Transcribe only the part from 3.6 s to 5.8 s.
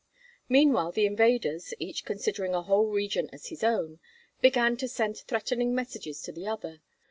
own, began to send threatening